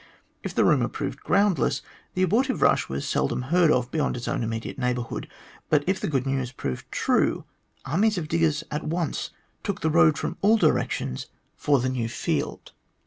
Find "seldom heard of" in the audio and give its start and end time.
3.07-3.91